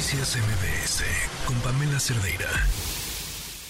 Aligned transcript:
Noticias 0.00 0.34
MBS 0.34 1.04
con 1.44 1.60
Pamela 1.60 2.00
Cerdeira. 2.00 2.48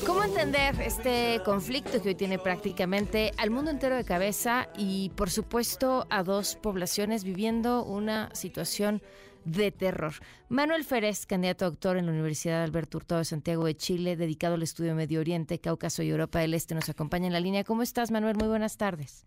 ¿Cómo 0.07 0.23
entender 0.23 0.81
este 0.81 1.41
conflicto 1.45 2.01
que 2.01 2.11
hoy 2.11 2.15
tiene 2.15 2.39
prácticamente 2.39 3.33
al 3.37 3.51
mundo 3.51 3.73
entero 3.73 3.97
de 3.97 4.05
cabeza 4.05 4.69
y 4.79 5.09
por 5.17 5.29
supuesto 5.29 6.07
a 6.09 6.23
dos 6.23 6.55
poblaciones 6.55 7.25
viviendo 7.25 7.85
una 7.85 8.33
situación 8.33 9.03
de 9.45 9.73
terror? 9.73 10.13
Manuel 10.49 10.85
Férez, 10.85 11.27
candidato 11.27 11.65
a 11.65 11.71
doctor 11.71 11.97
en 11.97 12.07
la 12.07 12.13
Universidad 12.13 12.63
Alberto 12.63 12.99
Hurtado 12.99 13.19
de 13.19 13.25
Santiago 13.25 13.65
de 13.65 13.77
Chile, 13.77 14.15
dedicado 14.15 14.55
al 14.55 14.63
estudio 14.63 14.95
Medio 14.95 15.19
Oriente, 15.19 15.59
Cáucaso 15.59 16.05
y 16.05 16.11
Europa 16.11 16.39
del 16.39 16.55
Este, 16.55 16.77
nos 16.77 16.89
acompaña 16.89 17.27
en 17.27 17.33
la 17.33 17.41
línea. 17.41 17.65
¿Cómo 17.65 17.83
estás, 17.83 18.13
Manuel? 18.13 18.37
Muy 18.37 18.47
buenas 18.47 18.77
tardes. 18.77 19.27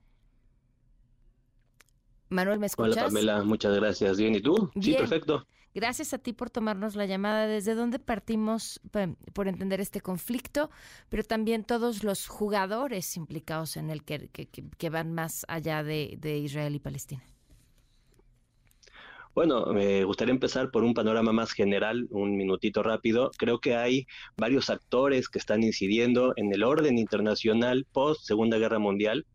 Manuel, 2.33 2.59
¿me 2.59 2.65
escuchas? 2.65 2.97
Hola, 2.97 3.05
Pamela, 3.05 3.43
muchas 3.43 3.75
gracias. 3.75 4.17
Bien, 4.17 4.35
¿y 4.35 4.41
tú? 4.41 4.71
Sí, 4.81 4.93
perfecto. 4.93 5.45
Gracias 5.75 6.13
a 6.13 6.19
ti 6.19 6.33
por 6.33 6.49
tomarnos 6.51 6.95
la 6.95 7.05
llamada. 7.05 7.47
¿Desde 7.47 7.73
dónde 7.73 7.97
partimos 7.97 8.79
por 9.33 9.47
entender 9.47 9.81
este 9.81 10.01
conflicto? 10.01 10.69
Pero 11.09 11.23
también 11.23 11.63
todos 11.63 12.03
los 12.03 12.27
jugadores 12.27 13.17
implicados 13.17 13.75
en 13.77 13.89
el 13.89 14.03
que, 14.03 14.29
que, 14.29 14.89
van 14.89 15.13
más 15.13 15.45
allá 15.47 15.83
de, 15.83 16.15
de 16.19 16.37
Israel 16.37 16.75
y 16.75 16.79
Palestina. 16.79 17.23
Bueno, 19.33 19.65
me 19.73 20.03
gustaría 20.03 20.31
empezar 20.31 20.69
por 20.69 20.83
un 20.83 20.93
panorama 20.93 21.31
más 21.31 21.53
general, 21.53 22.07
un 22.11 22.37
minutito 22.37 22.83
rápido. 22.83 23.31
Creo 23.35 23.59
que 23.59 23.75
hay 23.75 24.05
varios 24.37 24.69
actores 24.69 25.27
que 25.27 25.39
están 25.39 25.63
incidiendo 25.63 26.33
en 26.35 26.53
el 26.53 26.63
orden 26.63 26.99
internacional 26.99 27.87
post 27.91 28.21
Segunda 28.25 28.59
Guerra 28.59 28.77
Mundial, 28.77 29.25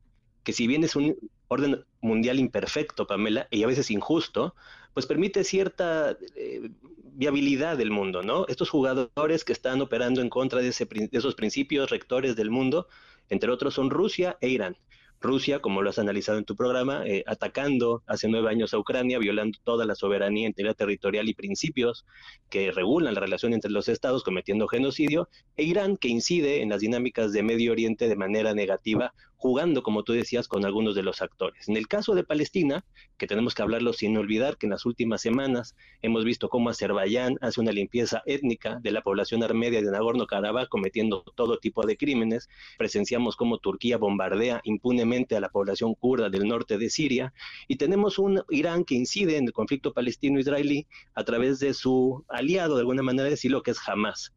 que 0.44 0.52
si 0.52 0.68
bien 0.68 0.84
es 0.84 0.94
un 0.94 1.16
orden 1.48 1.82
mundial 2.00 2.38
imperfecto, 2.38 3.06
Pamela, 3.06 3.48
y 3.50 3.62
a 3.62 3.66
veces 3.66 3.90
injusto, 3.90 4.54
pues 4.94 5.06
permite 5.06 5.44
cierta 5.44 6.16
eh, 6.36 6.70
viabilidad 7.14 7.76
del 7.76 7.90
mundo, 7.90 8.22
¿no? 8.22 8.46
Estos 8.46 8.70
jugadores 8.70 9.44
que 9.44 9.52
están 9.52 9.80
operando 9.80 10.20
en 10.20 10.30
contra 10.30 10.60
de, 10.60 10.68
ese, 10.68 10.86
de 10.86 11.08
esos 11.12 11.34
principios 11.34 11.90
rectores 11.90 12.36
del 12.36 12.50
mundo, 12.50 12.88
entre 13.28 13.50
otros 13.50 13.74
son 13.74 13.90
Rusia 13.90 14.38
e 14.40 14.48
Irán. 14.48 14.76
Rusia, 15.20 15.60
como 15.60 15.82
lo 15.82 15.90
has 15.90 15.98
analizado 15.98 16.38
en 16.38 16.44
tu 16.44 16.54
programa, 16.54 17.04
eh, 17.04 17.24
atacando 17.26 18.02
hace 18.06 18.28
nueve 18.28 18.50
años 18.50 18.72
a 18.72 18.78
Ucrania, 18.78 19.18
violando 19.18 19.58
toda 19.64 19.84
la 19.84 19.96
soberanía, 19.96 20.46
integridad 20.46 20.76
territorial 20.76 21.28
y 21.28 21.34
principios 21.34 22.06
que 22.48 22.70
regulan 22.70 23.14
la 23.14 23.20
relación 23.20 23.52
entre 23.52 23.70
los 23.70 23.88
estados, 23.88 24.22
cometiendo 24.22 24.68
genocidio, 24.68 25.28
e 25.56 25.64
Irán, 25.64 25.96
que 25.96 26.08
incide 26.08 26.62
en 26.62 26.68
las 26.68 26.80
dinámicas 26.80 27.32
de 27.32 27.42
Medio 27.42 27.72
Oriente 27.72 28.08
de 28.08 28.16
manera 28.16 28.54
negativa, 28.54 29.12
jugando, 29.38 29.82
como 29.82 30.02
tú 30.02 30.12
decías, 30.12 30.48
con 30.48 30.66
algunos 30.66 30.94
de 30.96 31.04
los 31.04 31.22
actores. 31.22 31.68
En 31.68 31.76
el 31.76 31.86
caso 31.86 32.14
de 32.14 32.24
Palestina, 32.24 32.84
que 33.16 33.28
tenemos 33.28 33.54
que 33.54 33.62
hablarlo 33.62 33.92
sin 33.92 34.16
olvidar 34.16 34.58
que 34.58 34.66
en 34.66 34.70
las 34.70 34.84
últimas 34.84 35.22
semanas 35.22 35.76
hemos 36.02 36.24
visto 36.24 36.48
cómo 36.48 36.70
Azerbaiyán 36.70 37.38
hace 37.40 37.60
una 37.60 37.70
limpieza 37.70 38.22
étnica 38.26 38.80
de 38.82 38.90
la 38.90 39.00
población 39.00 39.42
armenia 39.44 39.80
de 39.80 39.90
Nagorno-Karabaj 39.90 40.68
cometiendo 40.68 41.22
todo 41.36 41.58
tipo 41.58 41.86
de 41.86 41.96
crímenes. 41.96 42.48
Presenciamos 42.76 43.36
cómo 43.36 43.58
Turquía 43.58 43.96
bombardea 43.96 44.60
impunemente 44.64 45.36
a 45.36 45.40
la 45.40 45.50
población 45.50 45.94
kurda 45.94 46.28
del 46.28 46.48
norte 46.48 46.76
de 46.76 46.90
Siria 46.90 47.32
y 47.68 47.76
tenemos 47.76 48.18
un 48.18 48.42
Irán 48.50 48.84
que 48.84 48.96
incide 48.96 49.36
en 49.36 49.44
el 49.44 49.52
conflicto 49.52 49.92
palestino-israelí 49.92 50.88
a 51.14 51.24
través 51.24 51.60
de 51.60 51.74
su 51.74 52.24
aliado, 52.28 52.74
de 52.74 52.80
alguna 52.80 53.02
manera 53.02 53.28
decirlo, 53.28 53.62
que 53.62 53.70
es 53.70 53.78
Hamas. 53.86 54.32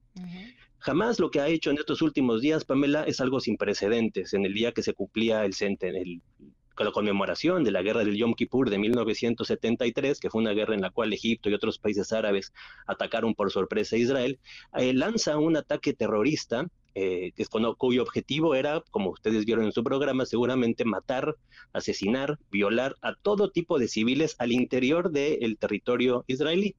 Jamás 0.81 1.19
lo 1.19 1.31
que 1.31 1.39
ha 1.39 1.47
hecho 1.47 1.71
en 1.71 1.77
estos 1.77 2.01
últimos 2.01 2.41
días, 2.41 2.65
Pamela, 2.65 3.03
es 3.03 3.21
algo 3.21 3.39
sin 3.39 3.57
precedentes. 3.57 4.33
En 4.33 4.45
el 4.45 4.53
día 4.53 4.71
que 4.71 4.83
se 4.83 4.93
cumplía 4.93 5.45
el, 5.45 5.53
el 5.59 6.21
la 6.83 6.91
conmemoración 6.91 7.63
de 7.63 7.71
la 7.71 7.81
guerra 7.81 8.03
del 8.03 8.17
Yom 8.17 8.33
Kippur 8.33 8.69
de 8.69 8.79
1973, 8.79 10.19
que 10.19 10.29
fue 10.29 10.41
una 10.41 10.51
guerra 10.51 10.75
en 10.75 10.81
la 10.81 10.89
cual 10.89 11.13
Egipto 11.13 11.49
y 11.49 11.53
otros 11.53 11.79
países 11.79 12.11
árabes 12.11 12.53
atacaron 12.87 13.35
por 13.35 13.51
sorpresa 13.51 13.95
a 13.95 13.99
Israel, 13.99 14.39
eh, 14.77 14.93
lanza 14.93 15.37
un 15.37 15.57
ataque 15.57 15.93
terrorista 15.93 16.67
eh, 16.93 17.31
que 17.35 17.43
es 17.43 17.49
cuyo 17.49 18.01
objetivo 18.01 18.53
era, 18.53 18.83
como 18.91 19.11
ustedes 19.11 19.45
vieron 19.45 19.65
en 19.65 19.71
su 19.71 19.81
programa, 19.81 20.25
seguramente 20.25 20.83
matar, 20.83 21.37
asesinar, 21.71 22.37
violar 22.51 22.97
a 23.01 23.15
todo 23.15 23.49
tipo 23.49 23.79
de 23.79 23.87
civiles 23.87 24.35
al 24.39 24.51
interior 24.51 25.11
del 25.11 25.57
territorio 25.57 26.25
israelí. 26.27 26.75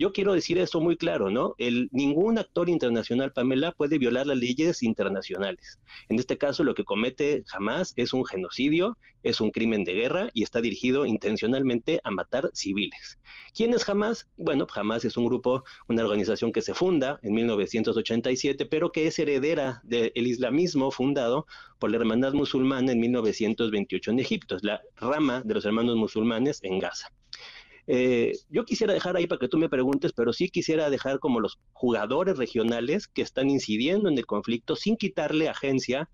Yo 0.00 0.14
quiero 0.14 0.32
decir 0.32 0.56
eso 0.56 0.80
muy 0.80 0.96
claro, 0.96 1.30
¿no? 1.30 1.54
El, 1.58 1.90
ningún 1.92 2.38
actor 2.38 2.70
internacional, 2.70 3.34
Pamela, 3.34 3.72
puede 3.72 3.98
violar 3.98 4.26
las 4.26 4.38
leyes 4.38 4.82
internacionales. 4.82 5.78
En 6.08 6.18
este 6.18 6.38
caso, 6.38 6.64
lo 6.64 6.74
que 6.74 6.84
comete 6.84 7.44
jamás 7.46 7.92
es 7.96 8.14
un 8.14 8.24
genocidio, 8.24 8.96
es 9.22 9.42
un 9.42 9.50
crimen 9.50 9.84
de 9.84 9.92
guerra 9.92 10.30
y 10.32 10.42
está 10.42 10.62
dirigido 10.62 11.04
intencionalmente 11.04 12.00
a 12.02 12.10
matar 12.10 12.50
civiles. 12.54 13.18
¿Quién 13.54 13.74
es 13.74 13.86
Hamas? 13.86 14.26
Bueno, 14.38 14.66
Hamas 14.74 15.04
es 15.04 15.18
un 15.18 15.26
grupo, 15.26 15.64
una 15.86 16.02
organización 16.02 16.50
que 16.50 16.62
se 16.62 16.72
funda 16.72 17.20
en 17.22 17.34
1987, 17.34 18.64
pero 18.64 18.92
que 18.92 19.06
es 19.06 19.18
heredera 19.18 19.82
del 19.84 20.26
islamismo 20.26 20.90
fundado 20.90 21.44
por 21.78 21.90
la 21.90 21.98
Hermandad 21.98 22.32
Musulmana 22.32 22.92
en 22.92 23.00
1928 23.00 24.12
en 24.12 24.20
Egipto, 24.20 24.56
es 24.56 24.64
la 24.64 24.80
rama 24.96 25.42
de 25.44 25.52
los 25.52 25.66
hermanos 25.66 25.96
musulmanes 25.96 26.60
en 26.62 26.78
Gaza. 26.78 27.12
Eh, 27.92 28.34
yo 28.48 28.64
quisiera 28.64 28.94
dejar 28.94 29.16
ahí 29.16 29.26
para 29.26 29.40
que 29.40 29.48
tú 29.48 29.58
me 29.58 29.68
preguntes, 29.68 30.12
pero 30.12 30.32
sí 30.32 30.48
quisiera 30.48 30.90
dejar 30.90 31.18
como 31.18 31.40
los 31.40 31.58
jugadores 31.72 32.38
regionales 32.38 33.08
que 33.08 33.20
están 33.20 33.50
incidiendo 33.50 34.08
en 34.08 34.16
el 34.16 34.26
conflicto 34.26 34.76
sin 34.76 34.96
quitarle 34.96 35.48
agencia 35.48 36.08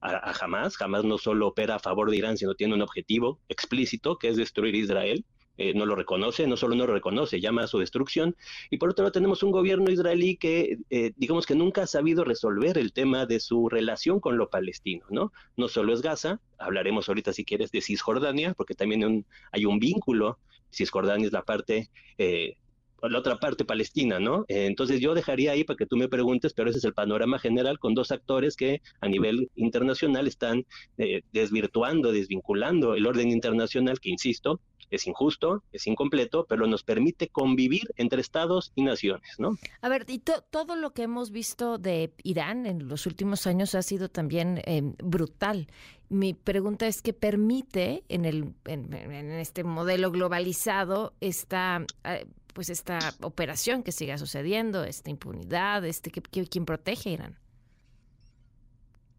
a, 0.00 0.32
Hamas. 0.32 0.74
Hamas 0.82 1.04
no 1.04 1.18
solo 1.18 1.46
opera 1.46 1.76
a 1.76 1.78
favor 1.78 2.10
de 2.10 2.16
Irán, 2.16 2.36
sino 2.36 2.56
tiene 2.56 2.74
un 2.74 2.82
objetivo 2.82 3.38
explícito 3.48 4.18
que 4.18 4.26
es 4.26 4.36
destruir 4.36 4.74
Israel. 4.74 5.24
Eh, 5.60 5.74
no 5.74 5.84
lo 5.84 5.94
reconoce, 5.94 6.46
no 6.46 6.56
solo 6.56 6.74
no 6.74 6.86
lo 6.86 6.94
reconoce, 6.94 7.40
llama 7.40 7.64
a 7.64 7.66
su 7.66 7.78
destrucción. 7.78 8.34
Y 8.70 8.78
por 8.78 8.90
otro 8.90 9.02
lado 9.04 9.12
tenemos 9.12 9.42
un 9.42 9.50
gobierno 9.50 9.90
israelí 9.90 10.36
que, 10.36 10.78
eh, 10.88 11.12
digamos 11.16 11.44
que 11.44 11.54
nunca 11.54 11.82
ha 11.82 11.86
sabido 11.86 12.24
resolver 12.24 12.78
el 12.78 12.92
tema 12.92 13.26
de 13.26 13.40
su 13.40 13.68
relación 13.68 14.20
con 14.20 14.38
lo 14.38 14.48
palestino, 14.48 15.04
¿no? 15.10 15.32
No 15.56 15.68
solo 15.68 15.92
es 15.92 16.00
Gaza, 16.00 16.40
hablaremos 16.58 17.08
ahorita 17.08 17.32
si 17.32 17.44
quieres 17.44 17.70
de 17.72 17.82
Cisjordania, 17.82 18.54
porque 18.54 18.74
también 18.74 19.26
hay 19.52 19.66
un 19.66 19.78
vínculo 19.78 20.38
Cisjordania 20.72 21.26
es 21.26 21.32
la 21.32 21.42
parte, 21.42 21.90
eh, 22.18 22.54
la 23.02 23.18
otra 23.18 23.38
parte 23.38 23.64
palestina, 23.64 24.20
¿no? 24.20 24.44
Eh, 24.48 24.66
entonces 24.66 25.00
yo 25.00 25.14
dejaría 25.14 25.52
ahí 25.52 25.64
para 25.64 25.76
que 25.76 25.86
tú 25.86 25.96
me 25.96 26.08
preguntes, 26.08 26.52
pero 26.52 26.68
ese 26.68 26.78
es 26.78 26.84
el 26.84 26.94
panorama 26.94 27.38
general 27.38 27.78
con 27.78 27.94
dos 27.94 28.12
actores 28.12 28.56
que 28.56 28.82
a 29.00 29.08
nivel 29.08 29.50
internacional 29.56 30.26
están 30.26 30.66
eh, 30.98 31.22
desvirtuando, 31.32 32.12
desvinculando 32.12 32.94
el 32.94 33.06
orden 33.06 33.30
internacional, 33.30 34.00
que 34.00 34.10
insisto, 34.10 34.60
es 34.90 35.06
injusto, 35.06 35.62
es 35.72 35.86
incompleto, 35.86 36.46
pero 36.48 36.66
nos 36.66 36.82
permite 36.82 37.28
convivir 37.28 37.92
entre 37.96 38.20
estados 38.20 38.72
y 38.74 38.82
naciones, 38.82 39.38
¿no? 39.38 39.56
A 39.80 39.88
ver, 39.88 40.04
y 40.08 40.18
todo 40.18 40.76
lo 40.76 40.92
que 40.92 41.02
hemos 41.02 41.30
visto 41.30 41.78
de 41.78 42.12
Irán 42.22 42.66
en 42.66 42.88
los 42.88 43.06
últimos 43.06 43.46
años 43.46 43.74
ha 43.74 43.82
sido 43.82 44.08
también 44.08 44.62
em, 44.64 44.94
brutal. 44.98 45.68
Mi 46.08 46.34
pregunta 46.34 46.86
es 46.86 47.02
qué 47.02 47.12
permite 47.12 48.02
en 48.08 48.24
el 48.24 48.54
en, 48.64 48.92
este 49.32 49.62
modelo 49.62 50.10
globalizado 50.10 51.14
esta 51.20 51.84
eh, 52.04 52.26
pues 52.52 52.68
esta 52.68 52.98
operación 53.22 53.82
que 53.82 53.92
siga 53.92 54.18
sucediendo, 54.18 54.84
esta 54.84 55.10
impunidad, 55.10 55.84
este 55.84 56.10
que, 56.10 56.20
quién 56.20 56.64
protege 56.64 57.10
a 57.10 57.12
Irán. 57.12 57.38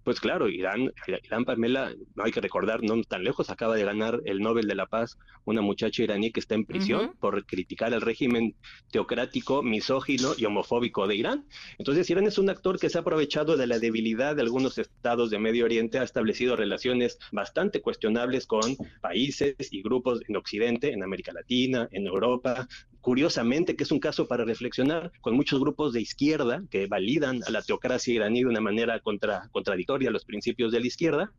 Pues 0.03 0.19
claro, 0.19 0.49
Irán, 0.49 0.91
Irán 1.23 1.45
Pamela, 1.45 1.93
no 2.15 2.23
hay 2.23 2.31
que 2.31 2.41
recordar, 2.41 2.81
no 2.83 3.01
tan 3.03 3.23
lejos, 3.23 3.49
acaba 3.49 3.75
de 3.75 3.83
ganar 3.83 4.19
el 4.25 4.39
Nobel 4.39 4.67
de 4.67 4.75
la 4.75 4.87
Paz 4.87 5.17
una 5.45 5.61
muchacha 5.61 6.03
iraní 6.03 6.31
que 6.31 6.39
está 6.39 6.55
en 6.55 6.65
prisión 6.65 7.15
por 7.19 7.45
criticar 7.45 7.93
el 7.93 8.01
régimen 8.01 8.55
teocrático, 8.91 9.63
misógino 9.63 10.33
y 10.37 10.45
homofóbico 10.45 11.07
de 11.07 11.15
Irán. 11.15 11.47
Entonces, 11.77 12.09
Irán 12.09 12.27
es 12.27 12.37
un 12.37 12.49
actor 12.49 12.79
que 12.79 12.89
se 12.89 12.97
ha 12.97 13.01
aprovechado 13.01 13.57
de 13.57 13.67
la 13.67 13.79
debilidad 13.79 14.35
de 14.35 14.41
algunos 14.41 14.77
estados 14.77 15.29
de 15.29 15.39
Medio 15.39 15.65
Oriente, 15.65 15.99
ha 15.99 16.03
establecido 16.03 16.55
relaciones 16.55 17.17
bastante 17.31 17.81
cuestionables 17.81 18.45
con 18.45 18.75
países 19.01 19.55
y 19.71 19.81
grupos 19.81 20.21
en 20.27 20.35
Occidente, 20.35 20.91
en 20.93 21.03
América 21.03 21.33
Latina, 21.33 21.87
en 21.91 22.07
Europa, 22.07 22.67
curiosamente, 23.01 23.75
que 23.75 23.83
es 23.83 23.91
un 23.91 23.99
caso 23.99 24.27
para 24.27 24.45
reflexionar, 24.45 25.11
con 25.21 25.35
muchos 25.35 25.59
grupos 25.59 25.93
de 25.93 26.01
izquierda 26.01 26.63
que 26.69 26.87
validan 26.87 27.41
a 27.45 27.51
la 27.51 27.61
teocracia 27.61 28.13
iraní 28.13 28.41
de 28.41 28.47
una 28.47 28.61
manera 28.61 28.99
contra, 28.99 29.49
contradictoria 29.51 30.09
a 30.09 30.13
los 30.13 30.25
principios 30.25 30.71
de 30.71 30.79
la 30.79 30.87
izquierda, 30.87 31.31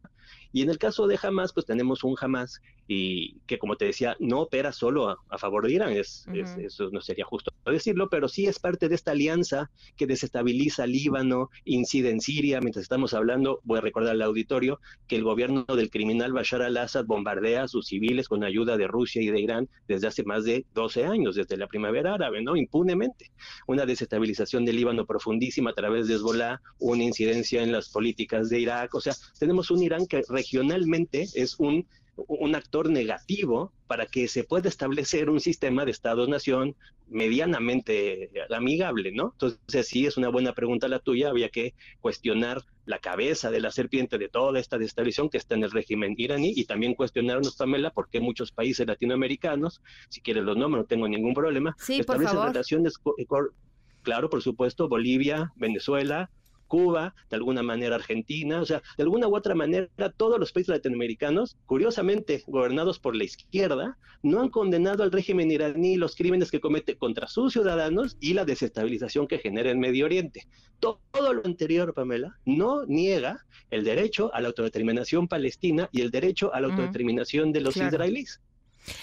y 0.52 0.62
en 0.62 0.70
el 0.70 0.79
caso 0.79 1.06
de 1.06 1.19
Hamas, 1.23 1.52
pues 1.52 1.67
tenemos 1.67 2.05
un 2.05 2.17
Hamas 2.20 2.61
y 2.88 3.40
que, 3.46 3.58
como 3.58 3.76
te 3.76 3.87
decía, 3.87 4.17
no 4.19 4.40
opera 4.40 4.73
solo 4.73 5.08
a, 5.08 5.38
favor 5.38 5.67
de 5.67 5.73
Irán, 5.73 5.93
es, 5.93 6.26
eso 6.58 6.90
no 6.90 7.00
sería 7.00 7.25
justo 7.25 7.52
decirlo, 7.70 8.08
pero 8.08 8.29
sí 8.29 8.46
es 8.46 8.58
parte 8.58 8.88
de 8.88 8.96
esta 8.96 9.12
alianza 9.12 9.70
que 9.96 10.06
desestabiliza 10.06 10.87
Líbano, 10.87 11.50
incide 11.64 12.11
en 12.11 12.20
Siria, 12.20 12.61
mientras 12.61 12.82
estamos 12.82 13.14
hablando, 13.14 13.61
voy 13.62 13.79
a 13.79 13.82
recordar 13.82 14.12
al 14.12 14.23
auditorio, 14.23 14.81
que 15.06 15.17
el 15.17 15.23
gobierno 15.23 15.64
del 15.64 15.90
criminal 15.90 16.32
Bashar 16.32 16.62
al-Assad 16.62 17.05
bombardea 17.05 17.64
a 17.64 17.69
sus 17.69 17.87
civiles 17.87 18.28
con 18.28 18.43
ayuda 18.43 18.76
de 18.76 18.88
Rusia 18.88 19.23
y 19.23 19.28
de 19.28 19.40
Irán 19.40 19.69
desde 19.87 20.08
hace 20.08 20.25
más 20.25 20.44
de 20.44 20.67
12 20.75 21.05
años, 21.05 21.37
desde 21.37 21.56
la 21.56 21.69
primavera 21.69 22.14
árabe, 22.14 22.43
¿no? 22.43 22.56
Impunemente. 22.56 23.31
Una 23.67 23.87
desestabilización 23.87 24.64
del 24.64 24.76
Líbano 24.76 25.06
profundísima 25.06 25.70
a 25.70 25.75
través 25.75 26.08
de 26.08 26.14
Hezbollah, 26.14 26.61
una 26.81 27.05
incidencia 27.05 27.62
en 27.62 27.70
las 27.70 27.90
políticas 27.90 28.49
de 28.49 28.61
Irak, 28.61 28.94
o 28.94 29.00
sea, 29.00 29.14
tenemos 29.38 29.70
un 29.70 29.82
Irán 29.82 30.06
que 30.06 30.21
regionalmente 30.28 31.26
es 31.34 31.58
un, 31.58 31.86
un 32.16 32.54
actor 32.54 32.90
negativo 32.90 33.72
para 33.86 34.06
que 34.06 34.28
se 34.28 34.44
pueda 34.44 34.69
establecer 34.69 35.30
un 35.30 35.40
sistema 35.40 35.84
de 35.84 35.90
Estado-nación 35.90 36.76
medianamente 37.08 38.30
amigable, 38.50 39.12
¿no? 39.12 39.32
Entonces 39.32 39.86
sí 39.86 40.06
es 40.06 40.16
una 40.16 40.30
buena 40.30 40.54
pregunta 40.54 40.88
la 40.88 40.98
tuya, 40.98 41.28
había 41.28 41.50
que 41.50 41.74
cuestionar 42.00 42.62
la 42.86 42.98
cabeza 42.98 43.50
de 43.50 43.60
la 43.60 43.70
serpiente 43.70 44.19
de 44.19 44.28
toda 44.28 44.58
esta 44.58 44.78
destabilización 44.78 45.28
que 45.28 45.38
está 45.38 45.54
en 45.54 45.62
el 45.62 45.70
régimen 45.70 46.14
iraní 46.16 46.52
y 46.56 46.64
también 46.64 46.94
cuestionarnos, 46.94 47.56
Pamela, 47.56 47.90
por 47.90 48.08
qué 48.08 48.20
muchos 48.20 48.50
países 48.50 48.86
latinoamericanos, 48.86 49.82
si 50.08 50.20
quieres 50.20 50.44
los 50.44 50.56
nombres, 50.56 50.82
no 50.82 50.86
tengo 50.86 51.08
ningún 51.08 51.34
problema, 51.34 51.76
sí, 51.78 52.02
por 52.02 52.22
favor. 52.22 52.48
relaciones, 52.48 52.94
claro, 54.02 54.30
por 54.30 54.42
supuesto, 54.42 54.88
Bolivia, 54.88 55.52
Venezuela, 55.56 56.30
Cuba, 56.72 57.14
de 57.28 57.36
alguna 57.36 57.62
manera 57.62 57.96
Argentina, 57.96 58.62
o 58.62 58.64
sea, 58.64 58.82
de 58.96 59.02
alguna 59.02 59.28
u 59.28 59.36
otra 59.36 59.54
manera 59.54 59.90
todos 60.16 60.40
los 60.40 60.52
países 60.52 60.74
latinoamericanos, 60.74 61.58
curiosamente 61.66 62.44
gobernados 62.46 62.98
por 62.98 63.14
la 63.14 63.24
izquierda, 63.24 63.98
no 64.22 64.40
han 64.40 64.48
condenado 64.48 65.02
al 65.02 65.12
régimen 65.12 65.50
iraní 65.50 65.96
los 65.96 66.16
crímenes 66.16 66.50
que 66.50 66.60
comete 66.60 66.96
contra 66.96 67.26
sus 67.26 67.52
ciudadanos 67.52 68.16
y 68.20 68.32
la 68.32 68.46
desestabilización 68.46 69.26
que 69.26 69.36
genera 69.36 69.70
en 69.70 69.80
Medio 69.80 70.06
Oriente. 70.06 70.46
Todo, 70.80 70.98
lo 71.34 71.44
anterior, 71.44 71.92
Pamela, 71.92 72.38
no 72.46 72.86
niega 72.86 73.44
el 73.70 73.84
derecho 73.84 74.32
a 74.32 74.40
la 74.40 74.48
autodeterminación 74.48 75.28
palestina 75.28 75.90
y 75.92 76.00
el 76.00 76.10
derecho 76.10 76.54
a 76.54 76.60
la 76.62 76.68
autodeterminación 76.68 77.52
de 77.52 77.60
los 77.60 77.76
israelíes. 77.76 78.40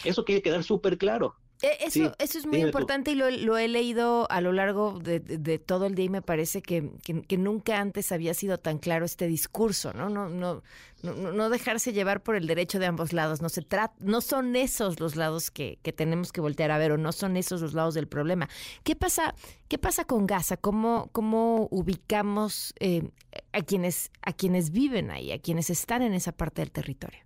Eso 0.04 0.26
quiere 0.26 0.42
quedar 0.42 0.64
súper 0.64 0.98
claro. 0.98 1.36
E, 1.62 1.86
eso, 1.86 2.14
eso 2.20 2.38
es 2.38 2.46
muy 2.46 2.62
importante 2.62 3.12
y 3.12 3.16
lo, 3.16 3.58
he 3.58 3.68
leído 3.68 4.32
a 4.32 4.40
lo 4.40 4.54
largo 4.54 4.98
de, 5.00 5.20
todo 5.60 5.88
el 5.88 5.96
día 5.96 6.06
y 6.06 6.10
me 6.10 6.22
parece 6.22 6.62
que, 6.62 6.90
nunca 7.38 7.80
antes 7.80 8.12
había 8.14 8.34
sido 8.34 8.58
tan 8.58 8.78
claro 8.78 9.04
este 9.04 9.28
discurso, 9.28 9.92
¿no? 9.94 10.10
No, 10.10 10.30
no, 10.30 10.62
no, 11.04 11.50
dejarse 11.50 11.92
llevar 11.92 12.24
por 12.24 12.36
el 12.36 12.48
derecho 12.48 12.80
de 12.80 12.86
ambos 12.86 13.12
lados. 13.12 13.42
No 13.42 13.50
se 13.50 13.62
trata, 13.62 13.94
no 14.00 14.22
son 14.22 14.56
esos 14.56 15.02
los 15.02 15.18
lados 15.18 15.52
que, 15.52 15.78
tenemos 15.96 16.32
que 16.32 16.40
voltear 16.40 16.72
a 16.72 16.78
ver 16.78 16.94
o 16.94 16.98
no 16.98 17.12
son 17.12 17.36
esos 17.36 17.62
los 17.62 17.74
lados 17.74 17.94
del 17.94 18.08
problema. 18.08 18.48
¿Qué 18.84 18.96
pasa, 18.96 19.36
qué 19.68 19.78
pasa 19.78 20.06
con 20.06 20.28
Gaza? 20.28 20.56
¿Cómo, 20.56 21.10
cómo 21.12 21.68
ubicamos 21.72 22.74
eh, 22.80 23.10
a 23.52 23.62
quienes, 23.64 24.12
a 24.22 24.32
quienes 24.32 24.72
viven 24.72 25.12
ahí, 25.12 25.34
a 25.34 25.40
quienes 25.40 25.70
están 25.70 26.04
en 26.04 26.14
esa 26.14 26.32
parte 26.32 26.62
del 26.62 26.72
territorio? 26.72 27.20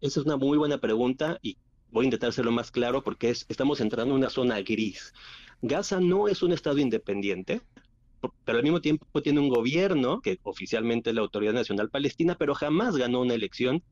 Esa 0.00 0.20
es 0.20 0.26
una 0.26 0.36
muy 0.36 0.58
buena 0.58 0.78
pregunta 0.78 1.38
y 1.42 1.56
voy 1.92 2.04
a 2.04 2.06
intentar 2.06 2.30
hacerlo 2.30 2.50
más 2.50 2.70
claro 2.70 3.04
porque 3.04 3.30
estamos 3.30 3.80
entrando 3.80 4.14
en 4.14 4.20
una 4.20 4.30
zona 4.30 4.60
gris. 4.62 5.12
Gaza 5.60 6.00
no 6.00 6.26
es 6.26 6.42
un 6.42 6.52
Estado 6.52 6.78
independiente, 6.78 7.60
pero 8.44 8.58
al 8.58 8.64
mismo 8.64 8.80
tiempo 8.80 9.22
tiene 9.22 9.40
un 9.40 9.48
gobierno 9.48 10.20
que 10.20 10.40
oficialmente 10.42 11.10
es 11.10 11.16
la 11.16 11.22
Autoridad 11.22 11.52
Nacional 11.52 11.90
Palestina, 11.90 12.36
pero 12.38 12.54
jamás 12.54 12.96
ganó 12.96 13.20
una 13.20 13.34
elección 13.34 13.82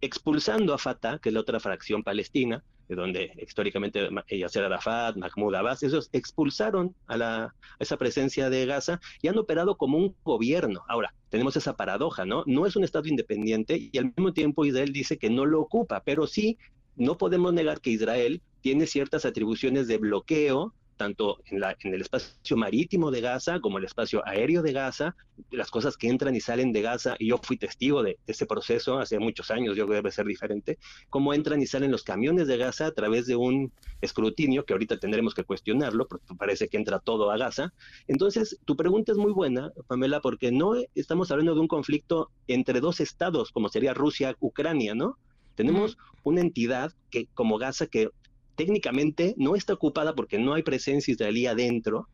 expulsando 0.00 0.74
a 0.74 0.78
Fatah, 0.78 1.18
que 1.18 1.28
es 1.28 1.32
la 1.34 1.40
otra 1.40 1.60
fracción 1.60 2.02
palestina, 2.02 2.64
de 2.88 2.94
donde 2.94 3.32
históricamente 3.40 4.08
Yasser 4.28 4.64
Arafat, 4.64 5.16
Mahmoud 5.16 5.54
Abbas, 5.54 5.82
esos 5.82 6.10
expulsaron 6.12 6.94
a, 7.06 7.16
la, 7.16 7.44
a 7.44 7.54
esa 7.78 7.96
presencia 7.96 8.50
de 8.50 8.66
Gaza 8.66 9.00
y 9.22 9.28
han 9.28 9.38
operado 9.38 9.76
como 9.76 9.98
un 9.98 10.14
gobierno. 10.22 10.82
Ahora, 10.88 11.14
tenemos 11.30 11.56
esa 11.56 11.76
paradoja, 11.76 12.26
¿no? 12.26 12.44
No 12.46 12.66
es 12.66 12.76
un 12.76 12.84
Estado 12.84 13.08
independiente 13.08 13.88
y 13.92 13.96
al 13.96 14.06
mismo 14.06 14.32
tiempo 14.32 14.64
Israel 14.64 14.92
dice 14.92 15.18
que 15.18 15.30
no 15.30 15.46
lo 15.46 15.60
ocupa, 15.60 16.02
pero 16.04 16.26
sí 16.26 16.58
no 16.96 17.18
podemos 17.18 17.52
negar 17.52 17.80
que 17.80 17.90
Israel 17.90 18.42
tiene 18.60 18.86
ciertas 18.86 19.24
atribuciones 19.24 19.88
de 19.88 19.98
bloqueo, 19.98 20.74
tanto 20.96 21.40
en, 21.46 21.60
la, 21.60 21.76
el 21.80 22.00
espacio 22.00 22.56
marítimo 22.56 23.10
de 23.10 23.20
Gaza 23.20 23.60
como 23.60 23.78
el 23.78 23.84
espacio 23.84 24.22
aéreo 24.26 24.62
de 24.62 24.72
Gaza, 24.72 25.16
las 25.50 25.70
cosas 25.70 25.96
que 25.96 26.08
entran 26.08 26.34
y 26.34 26.40
salen 26.40 26.72
de 26.72 26.82
Gaza, 26.82 27.16
y 27.18 27.28
yo 27.28 27.38
fui 27.38 27.56
testigo 27.56 28.02
de, 28.02 28.18
ese 28.26 28.46
proceso 28.46 28.98
hace 28.98 29.18
muchos 29.18 29.50
años, 29.50 29.76
yo 29.76 29.84
creo 29.84 29.88
que 29.88 29.94
debe 29.96 30.10
ser 30.12 30.26
diferente, 30.26 30.78
cómo 31.10 31.34
entran 31.34 31.60
y 31.60 31.66
salen 31.66 31.90
los 31.90 32.04
camiones 32.04 32.46
de 32.46 32.56
Gaza 32.56 32.86
a 32.86 32.92
través 32.92 33.26
de 33.26 33.36
un 33.36 33.72
escrutinio, 34.00 34.64
que 34.64 34.72
ahorita 34.72 34.98
tendremos 34.98 35.34
que 35.34 35.44
cuestionarlo, 35.44 36.06
porque 36.06 36.34
parece 36.38 36.68
que 36.68 36.76
entra 36.76 37.00
todo 37.00 37.30
a 37.30 37.36
Gaza. 37.36 37.72
Entonces, 38.06 38.58
tu 38.64 38.76
pregunta 38.76 39.12
es 39.12 39.18
muy 39.18 39.32
buena, 39.32 39.72
Pamela, 39.88 40.20
porque 40.20 40.52
no 40.52 40.74
estamos 40.94 41.30
hablando 41.30 41.54
de 41.54 41.60
un 41.60 41.68
conflicto 41.68 42.30
entre 42.46 42.80
dos 42.80 43.00
estados, 43.00 43.50
como 43.50 43.68
sería 43.68 43.94
Rusia-Ucrania, 43.94 44.94
¿no? 44.94 45.18
Tenemos 45.54 45.98
una 46.22 46.40
entidad 46.40 46.92
que, 47.10 47.26
como 47.34 47.58
Gaza, 47.58 47.86
que 47.86 48.10
técnicamente 48.56 49.34
no 49.36 49.56
está 49.56 49.74
ocupada 49.74 50.14
porque 50.14 50.38
no 50.38 50.54
hay 50.54 50.62
presencia 50.62 51.12
israelí 51.12 51.46
adentro, 51.46 52.08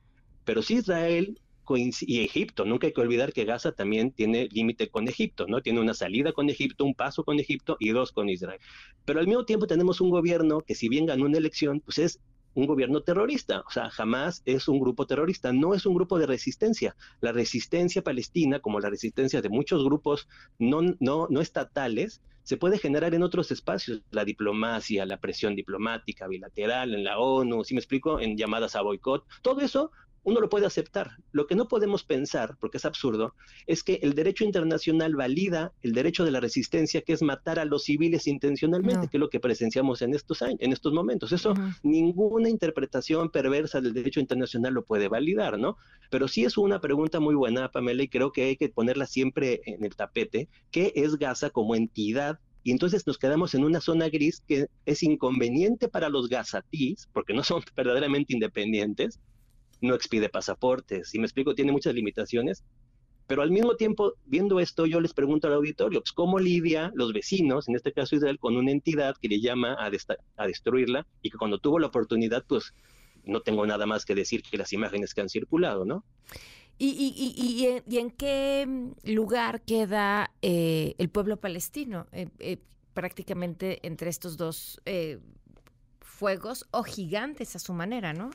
pero 0.45 0.63
sí 0.63 0.77
Israel 0.77 1.39
y 1.77 2.25
Egipto. 2.25 2.65
Nunca 2.65 2.87
hay 2.87 2.93
que 2.93 3.01
olvidar 3.01 3.33
que 3.33 3.45
Gaza 3.45 3.73
también 3.73 4.11
tiene 4.11 4.49
límite 4.51 4.89
con 4.89 5.09
Egipto, 5.09 5.47
¿no? 5.47 5.63
Tiene 5.63 5.81
una 5.81 5.95
salida 5.95 6.33
con 6.33 6.49
Egipto, 6.51 6.85
un 6.85 6.95
paso 6.95 7.25
con 7.25 7.39
Egipto 7.39 7.77
y 7.79 7.91
dos 7.91 8.13
con 8.13 8.29
Israel. 8.29 8.61
Pero 9.05 9.21
al 9.21 9.27
mismo 9.27 9.45
tiempo 9.45 9.67
tenemos 9.67 10.01
un 10.01 10.11
gobierno 10.11 10.61
que 10.63 10.75
si 10.75 10.89
bien 10.89 11.07
ganó 11.07 11.27
una 11.27 11.39
elección, 11.39 11.81
pues 11.81 11.99
es 11.99 12.21
un 12.55 12.67
gobierno 12.67 13.02
terrorista. 13.02 13.61
O 13.67 13.70
sea, 13.70 13.91
jamás 13.91 14.43
es 14.44 14.69
un 14.69 14.81
grupo 14.81 15.06
terrorista, 15.06 15.52
no 15.52 15.75
es 15.75 15.87
un 15.87 15.94
grupo 15.94 16.19
de 16.19 16.26
resistencia. 16.26 16.97
La 17.20 17.32
resistencia 17.32 18.02
palestina, 18.02 18.61
como 18.61 18.81
la 18.81 18.91
resistencia 18.91 19.43
de 19.43 19.49
muchos 19.49 19.85
grupos 19.85 20.29
no, 20.58 20.81
no, 21.00 21.26
no 21.31 21.41
estatales, 21.41 22.20
se 22.43 22.56
puede 22.56 22.79
generar 22.79 23.14
en 23.14 23.23
otros 23.23 23.50
espacios, 23.50 24.02
la 24.11 24.25
diplomacia, 24.25 25.06
la 25.06 25.20
presión 25.20 25.55
diplomática 25.55 26.26
bilateral, 26.26 26.94
en 26.94 27.05
la 27.05 27.19
ONU, 27.19 27.64
si 27.64 27.75
me 27.75 27.81
explico, 27.81 28.19
en 28.19 28.37
llamadas 28.37 28.75
a 28.76 28.82
boicot, 28.82 29.25
todo 29.43 29.61
eso 29.61 29.93
uno 30.22 30.40
lo 30.40 30.49
puede 30.49 30.67
aceptar. 30.67 31.12
Lo 31.32 31.46
que 31.46 31.55
no 31.55 31.69
podemos 31.69 32.05
pensar, 32.05 32.56
porque 32.61 32.78
es 32.78 32.84
absurdo, 32.84 33.34
es 33.67 33.82
que 33.82 34.00
el 34.02 34.14
derecho 34.14 34.44
internacional 34.44 35.14
valida 35.14 35.72
el 35.82 35.93
derecho 35.93 36.25
de 36.25 36.31
la 36.31 36.40
resistencia, 36.40 37.02
que 37.02 37.12
es 37.12 37.22
matar 37.22 37.58
a 37.58 37.64
los 37.64 37.84
civiles 37.84 38.26
intencionalmente, 38.26 39.08
que 39.08 39.17
es 39.17 39.20
lo 39.20 39.31
que 39.31 39.40
presenciamos 39.40 40.02
en 40.02 40.14
estos 40.14 40.43
años, 40.43 40.58
en 40.61 40.72
estos 40.72 40.93
momentos. 40.93 41.32
Eso 41.32 41.55
ninguna 41.82 42.49
interpretación 42.49 43.31
perversa 43.31 43.81
del 43.81 43.94
derecho 43.94 44.20
internacional 44.20 44.75
lo 44.75 44.84
puede 44.84 45.08
validar, 45.08 45.58
¿no? 45.58 45.76
Pero 46.11 46.28
sí 46.28 46.44
es 46.44 46.58
una 46.58 46.81
pregunta 46.81 47.20
muy 47.20 47.34
buena, 47.34 47.70
Pamela, 47.70 48.02
y 48.02 48.08
creo 48.08 48.32
que 48.32 48.44
hay 48.44 48.56
que 48.56 48.69
ponerla 48.69 49.06
siempre 49.06 49.61
en 49.64 49.84
el 49.84 49.96
tapete, 49.96 50.49
¿qué 50.70 50.93
es 50.94 51.17
Gaza 51.17 51.50
como 51.50 51.75
entidad 51.75 52.38
y 52.62 52.72
entonces 52.72 53.06
nos 53.06 53.19
quedamos 53.19 53.55
en 53.55 53.64
una 53.64 53.81
zona 53.81 54.08
gris 54.08 54.43
que 54.46 54.67
es 54.84 55.02
inconveniente 55.02 55.88
para 55.88 56.08
los 56.08 56.28
gazatíes, 56.28 57.08
porque 57.12 57.32
no 57.32 57.43
son 57.43 57.62
verdaderamente 57.76 58.34
independientes, 58.34 59.19
no 59.81 59.94
expide 59.94 60.29
pasaportes, 60.29 61.09
si 61.09 61.19
me 61.19 61.27
explico, 61.27 61.55
tiene 61.55 61.73
muchas 61.73 61.94
limitaciones, 61.94 62.65
pero 63.31 63.43
al 63.43 63.53
mismo 63.53 63.77
tiempo, 63.77 64.15
viendo 64.27 64.59
esto, 64.59 64.87
yo 64.87 65.00
les 65.00 65.15
pregunto 65.15 65.47
al 65.47 65.55
auditorio, 65.55 66.00
pues, 66.00 66.11
¿cómo 66.11 66.41
lidia 66.41 66.91
los 66.97 67.12
vecinos, 67.12 67.69
en 67.69 67.77
este 67.77 67.93
caso 67.93 68.17
Israel, 68.17 68.41
con 68.41 68.56
una 68.56 68.73
entidad 68.73 69.15
que 69.23 69.29
le 69.29 69.41
llama 69.41 69.75
a, 69.75 69.88
a 70.37 70.47
destruirla 70.49 71.06
y 71.23 71.31
que 71.31 71.38
cuando 71.38 71.59
tuvo 71.59 71.79
la 71.79 71.87
oportunidad, 71.87 72.44
pues 72.44 72.75
no 73.25 73.41
tengo 73.41 73.65
nada 73.67 73.87
más 73.87 74.05
que 74.05 74.17
decir 74.17 74.43
que 74.43 74.56
las 74.56 74.73
imágenes 74.73 75.15
que 75.15 75.20
han 75.20 75.29
circulado, 75.29 75.84
¿no? 75.84 76.05
¿Y, 76.77 76.89
y, 76.89 77.34
y, 77.37 77.82
y 77.87 77.99
en, 77.99 78.10
qué 78.10 78.67
lugar 79.05 79.60
queda 79.63 80.32
eh, 80.43 80.94
el 80.99 81.08
pueblo 81.08 81.37
palestino? 81.39 82.08
Eh, 82.10 82.31
eh, 82.39 82.56
prácticamente 82.94 83.87
entre 83.87 84.10
estos 84.10 84.37
dos 84.37 84.81
fuegos 86.01 86.67
o 86.72 86.82
gigantes 86.82 87.55
a 87.55 87.60
su 87.60 87.75
manera, 87.75 88.13
¿no? 88.13 88.31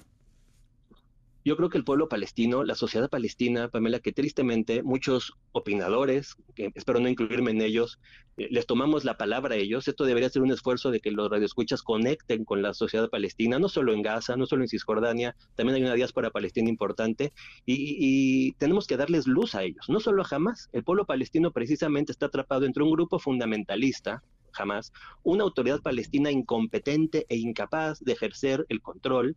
Yo 1.45 1.55
creo 1.55 1.69
que 1.69 1.77
el 1.77 1.83
pueblo 1.83 2.09
palestino, 2.09 2.63
la 2.63 2.73
sociedad 2.73 3.07
palestina, 3.07 3.69
Pamela, 3.69 3.99
que 3.99 4.11
tristemente 4.11 4.81
muchos 4.81 5.33
opinadores, 5.51 6.37
espero 6.55 6.99
no 6.99 7.07
incluirme 7.07 7.51
en 7.51 7.61
ellos, 7.61 7.99
eh, 8.37 8.47
les 8.49 8.65
tomamos 8.65 9.05
la 9.05 9.15
palabra 9.15 9.53
a 9.53 9.57
ellos. 9.59 9.87
Esto 9.87 10.05
debería 10.05 10.27
ser 10.29 10.41
un 10.41 10.49
esfuerzo 10.49 10.89
de 10.89 11.01
que 11.01 11.11
los 11.11 11.29
radioescuchas 11.29 11.83
conecten 11.83 12.45
con 12.45 12.63
la 12.63 12.73
sociedad 12.73 13.11
palestina, 13.11 13.59
no 13.59 13.69
solo 13.69 13.93
en 13.93 14.01
Gaza, 14.01 14.35
no 14.35 14.47
solo 14.47 14.63
en 14.63 14.69
Cisjordania, 14.69 15.35
también 15.53 15.75
hay 15.75 15.83
una 15.83 15.93
diáspora 15.93 16.31
palestina 16.31 16.67
importante 16.67 17.31
y, 17.67 18.53
tenemos 18.53 18.87
que 18.87 18.97
darles 18.97 19.27
luz 19.27 19.53
a 19.53 19.61
ellos, 19.61 19.85
no 19.87 19.99
solo 19.99 20.23
a 20.23 20.27
Hamas. 20.27 20.69
El 20.73 20.83
pueblo 20.83 21.05
palestino 21.05 21.51
precisamente 21.51 22.11
está 22.11 22.25
atrapado 22.25 22.65
entre 22.65 22.81
un 22.81 22.89
grupo 22.89 23.19
fundamentalista, 23.19 24.23
Hamas, 24.57 24.91
una 25.21 25.43
autoridad 25.43 25.83
palestina 25.83 26.31
incompetente 26.31 27.27
e 27.29 27.37
incapaz 27.37 27.99
de 27.99 28.13
ejercer 28.13 28.65
el 28.69 28.81
control 28.81 29.35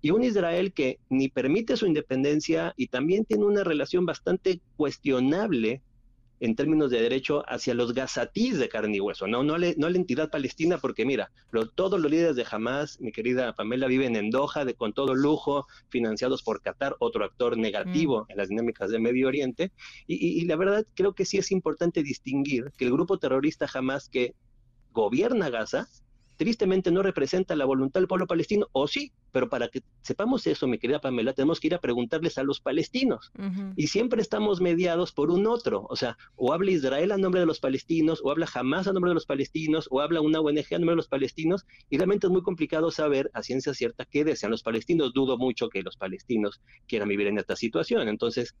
y 0.00 0.10
un 0.10 0.22
Israel 0.22 0.72
que 0.72 0.98
ni 1.08 1.28
permite 1.28 1.76
su 1.76 1.86
independencia 1.86 2.74
y 2.76 2.88
también 2.88 3.24
tiene 3.24 3.44
una 3.44 3.64
relación 3.64 4.06
bastante 4.06 4.60
cuestionable 4.76 5.82
en 6.40 6.54
términos 6.54 6.90
de 6.90 7.00
derecho 7.00 7.42
hacia 7.48 7.74
los 7.74 7.94
gazatíes 7.94 8.58
de 8.58 8.68
carne 8.68 8.96
y 8.96 9.00
hueso, 9.00 9.26
no, 9.26 9.42
no, 9.42 9.56
no 9.58 9.88
la 9.88 9.96
entidad 9.96 10.30
palestina, 10.30 10.78
porque 10.78 11.06
mira, 11.06 11.30
todos 11.74 12.00
los 12.00 12.10
líderes 12.10 12.36
de 12.36 12.44
Hamas, 12.50 13.00
mi 13.00 13.12
querida 13.12 13.54
Pamela, 13.54 13.86
viven 13.86 14.16
en 14.16 14.30
Doha 14.30 14.64
de, 14.64 14.74
con 14.74 14.92
todo 14.92 15.14
lujo, 15.14 15.66
financiados 15.88 16.42
por 16.42 16.60
Qatar, 16.60 16.96
otro 16.98 17.24
actor 17.24 17.56
negativo 17.56 18.22
mm. 18.22 18.32
en 18.32 18.36
las 18.36 18.48
dinámicas 18.48 18.90
de 18.90 18.98
Medio 18.98 19.28
Oriente, 19.28 19.72
y, 20.06 20.16
y, 20.16 20.44
la 20.44 20.56
verdad 20.56 20.86
creo 20.94 21.14
que 21.14 21.24
sí 21.24 21.38
es 21.38 21.50
importante 21.50 22.02
distinguir 22.02 22.70
que 22.76 22.84
el 22.84 22.92
grupo 22.92 23.18
terrorista 23.18 23.66
Hamas 23.72 24.08
que 24.08 24.34
gobierna 24.92 25.50
Gaza, 25.50 25.88
tristemente 26.36 26.90
no 26.90 27.02
representa 27.02 27.56
la 27.56 27.64
voluntad 27.64 28.00
del 28.00 28.08
pueblo 28.08 28.26
palestino, 28.26 28.68
o 28.72 28.86
sí, 28.86 29.12
Pero 29.36 29.50
para 29.50 29.68
que 29.68 29.82
sepamos 30.00 30.46
eso, 30.46 30.66
mi 30.66 30.78
querida 30.78 30.98
Pamela, 30.98 31.34
tenemos 31.34 31.60
que 31.60 31.66
ir 31.66 31.74
a 31.74 31.78
preguntarles 31.78 32.38
a 32.38 32.42
los 32.42 32.58
palestinos. 32.58 33.30
Y 33.76 33.88
siempre 33.88 34.22
estamos 34.22 34.62
mediados 34.62 35.12
por 35.12 35.30
un 35.30 35.46
otro. 35.46 35.86
O 35.90 35.94
sea, 35.94 36.16
o 36.36 36.54
habla 36.54 36.70
Israel 36.70 37.12
a 37.12 37.18
nombre 37.18 37.40
de 37.40 37.46
los 37.46 37.60
palestinos, 37.60 38.22
o 38.24 38.30
habla 38.30 38.48
Hamas 38.54 38.88
a 38.88 38.94
nombre 38.94 39.10
de 39.10 39.14
los 39.16 39.26
palestinos, 39.26 39.88
o 39.90 40.00
habla 40.00 40.22
una 40.22 40.40
ONG 40.40 40.64
a 40.70 40.78
nombre 40.78 40.92
de 40.92 40.96
los 40.96 41.08
palestinos. 41.08 41.66
Y 41.90 41.98
realmente 41.98 42.28
es 42.28 42.32
muy 42.32 42.40
complicado 42.40 42.90
saber 42.90 43.30
a 43.34 43.42
ciencia 43.42 43.74
cierta 43.74 44.06
qué 44.06 44.24
desean 44.24 44.52
los 44.52 44.62
palestinos. 44.62 45.12
Dudo 45.12 45.36
mucho 45.36 45.68
que 45.68 45.82
los 45.82 45.98
palestinos 45.98 46.62
quieran 46.88 47.10
vivir 47.10 47.26
en 47.26 47.36
esta 47.36 47.56
situación. 47.56 48.08
Entonces, 48.08 48.54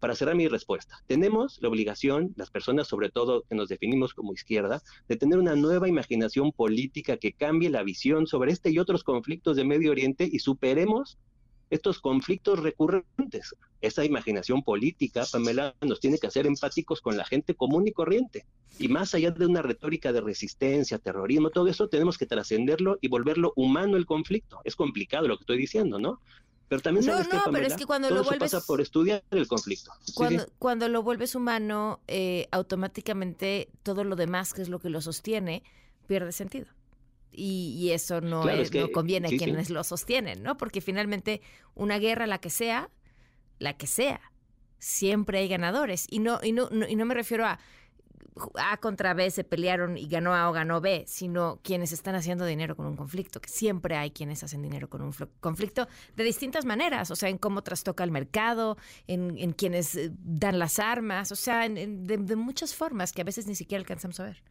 para 0.00 0.14
cerrar 0.14 0.34
mi 0.34 0.48
respuesta, 0.48 1.02
tenemos 1.06 1.58
la 1.60 1.68
obligación, 1.68 2.32
las 2.36 2.50
personas 2.50 2.88
sobre 2.88 3.10
todo 3.10 3.42
que 3.48 3.54
nos 3.54 3.68
definimos 3.68 4.14
como 4.14 4.32
izquierda, 4.32 4.82
de 5.08 5.16
tener 5.16 5.38
una 5.38 5.56
nueva 5.56 5.88
imaginación 5.88 6.52
política 6.52 7.16
que 7.16 7.32
cambie 7.32 7.70
la 7.70 7.82
visión 7.82 8.26
sobre 8.26 8.52
este 8.52 8.70
y 8.70 8.78
otros 8.78 9.04
conflictos 9.04 9.56
de 9.56 9.64
Medio 9.64 9.90
Oriente 9.90 10.28
y 10.30 10.38
superemos 10.38 11.18
estos 11.70 12.00
conflictos 12.00 12.60
recurrentes. 12.60 13.54
Esa 13.80 14.04
imaginación 14.04 14.62
política, 14.62 15.24
Pamela, 15.30 15.74
nos 15.80 16.00
tiene 16.00 16.18
que 16.18 16.26
hacer 16.26 16.46
empáticos 16.46 17.00
con 17.00 17.16
la 17.16 17.24
gente 17.24 17.54
común 17.54 17.86
y 17.88 17.92
corriente. 17.92 18.46
Y 18.78 18.88
más 18.88 19.14
allá 19.14 19.30
de 19.30 19.46
una 19.46 19.62
retórica 19.62 20.12
de 20.12 20.20
resistencia, 20.20 20.98
terrorismo, 20.98 21.50
todo 21.50 21.68
eso 21.68 21.88
tenemos 21.88 22.16
que 22.16 22.26
trascenderlo 22.26 22.98
y 23.00 23.08
volverlo 23.08 23.52
humano 23.56 23.96
el 23.96 24.06
conflicto. 24.06 24.60
Es 24.64 24.76
complicado 24.76 25.28
lo 25.28 25.36
que 25.36 25.42
estoy 25.42 25.58
diciendo, 25.58 25.98
¿no? 25.98 26.20
Pero 26.68 26.80
también 26.80 27.04
sabes 27.04 27.28
no, 27.28 27.36
no, 27.36 27.52
pero 27.52 27.66
es 27.66 27.74
que 27.74 27.84
cuando 27.84 28.08
lo 28.10 28.24
vuelves 28.24 28.52
pasa 28.52 28.66
por 28.66 28.80
estudiar 28.80 29.22
el 29.30 29.46
conflicto. 29.46 29.92
Cuando, 30.14 30.46
cuando 30.58 30.88
lo 30.88 31.02
vuelves 31.02 31.34
humano, 31.34 32.00
eh, 32.08 32.48
automáticamente 32.52 33.68
todo 33.82 34.04
lo 34.04 34.16
demás, 34.16 34.54
que 34.54 34.62
es 34.62 34.68
lo 34.68 34.78
que 34.78 34.88
lo 34.88 35.00
sostiene, 35.00 35.62
pierde 36.06 36.32
sentido. 36.32 36.66
Y, 37.36 37.90
eso 37.90 38.20
no, 38.20 38.44
no 38.44 38.92
conviene 38.92 39.26
a 39.26 39.30
quienes 39.30 39.68
lo 39.68 39.82
sostienen, 39.82 40.42
¿no? 40.42 40.56
Porque 40.56 40.80
finalmente 40.80 41.42
una 41.74 41.98
guerra, 41.98 42.28
la 42.28 42.38
que 42.38 42.48
sea, 42.48 42.90
la 43.58 43.76
que 43.76 43.88
sea, 43.88 44.20
siempre 44.78 45.38
hay 45.38 45.48
ganadores. 45.48 46.06
Y 46.08 46.20
no, 46.20 46.38
y 46.42 46.52
no, 46.52 46.68
y 46.88 46.94
no 46.94 47.04
me 47.04 47.14
refiero 47.14 47.44
a 47.44 47.58
a 48.54 48.76
contra 48.78 49.14
B 49.14 49.30
se 49.30 49.44
pelearon 49.44 49.96
y 49.96 50.06
ganó 50.06 50.34
A 50.34 50.48
o 50.48 50.52
ganó 50.52 50.80
B, 50.80 51.04
sino 51.06 51.60
quienes 51.62 51.92
están 51.92 52.14
haciendo 52.14 52.44
dinero 52.44 52.76
con 52.76 52.86
un 52.86 52.96
conflicto, 52.96 53.40
que 53.40 53.48
siempre 53.48 53.96
hay 53.96 54.10
quienes 54.10 54.42
hacen 54.42 54.62
dinero 54.62 54.88
con 54.88 55.02
un 55.02 55.12
conflicto 55.40 55.88
de 56.16 56.24
distintas 56.24 56.64
maneras, 56.64 57.10
o 57.10 57.16
sea, 57.16 57.28
en 57.28 57.38
cómo 57.38 57.62
trastoca 57.62 58.04
el 58.04 58.10
mercado, 58.10 58.76
en, 59.06 59.52
quienes 59.52 59.94
eh, 59.94 60.10
dan 60.18 60.58
las 60.58 60.78
armas, 60.78 61.30
o 61.32 61.36
sea, 61.36 61.68
de 61.68 62.36
muchas 62.36 62.74
formas 62.74 63.12
que 63.12 63.20
a 63.20 63.24
veces 63.24 63.46
ni 63.46 63.54
siquiera 63.54 63.80
alcanzamos 63.80 64.18
a 64.20 64.24
ver. 64.24 64.42